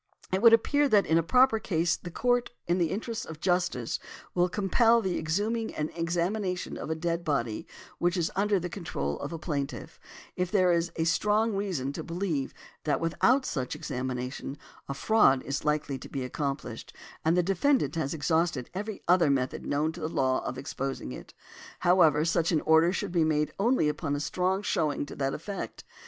[0.31, 3.39] |159| It would appear that in a proper case the Court, in the interests of
[3.39, 3.99] justice,
[4.33, 7.67] will compel the exhuming and examination of a dead body
[7.99, 9.99] which is under the control of a plaintiff,
[10.35, 12.51] if there is strong reason to believe
[12.83, 14.57] that without such examination
[14.89, 19.67] a fraud is likely to be accomplished, and the defendant has exhausted every other method
[19.67, 21.35] known to the law of exposing it.
[21.81, 25.83] However, such an order should be made only upon a strong showing to that effect.